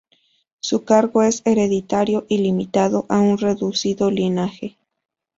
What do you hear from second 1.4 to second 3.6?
hereditario y limitado a un